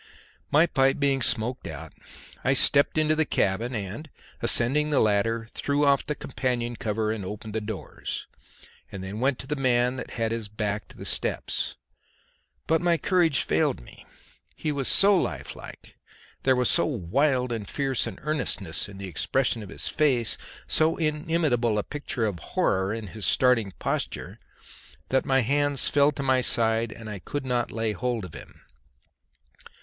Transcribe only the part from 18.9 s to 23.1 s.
the expression of his face, so inimitable a picture of horror in